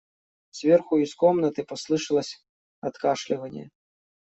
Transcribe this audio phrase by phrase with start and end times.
[0.49, 2.43] Сверху из комнаты послышалось
[2.79, 3.69] откашливание.